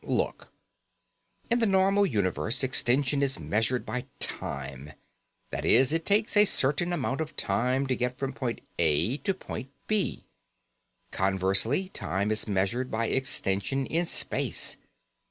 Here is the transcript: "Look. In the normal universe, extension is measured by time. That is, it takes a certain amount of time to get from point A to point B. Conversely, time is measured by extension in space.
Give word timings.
"Look. 0.03 0.47
In 1.51 1.59
the 1.59 1.67
normal 1.67 2.07
universe, 2.07 2.63
extension 2.63 3.21
is 3.21 3.39
measured 3.39 3.85
by 3.85 4.07
time. 4.17 4.93
That 5.51 5.63
is, 5.63 5.93
it 5.93 6.07
takes 6.07 6.35
a 6.35 6.43
certain 6.45 6.91
amount 6.91 7.21
of 7.21 7.35
time 7.37 7.85
to 7.85 7.95
get 7.95 8.17
from 8.17 8.33
point 8.33 8.61
A 8.79 9.17
to 9.17 9.33
point 9.35 9.69
B. 9.85 10.23
Conversely, 11.11 11.89
time 11.89 12.31
is 12.31 12.47
measured 12.47 12.89
by 12.89 13.09
extension 13.09 13.85
in 13.85 14.07
space. 14.07 14.77